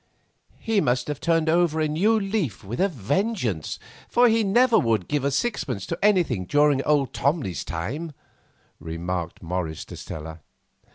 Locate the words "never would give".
4.43-5.23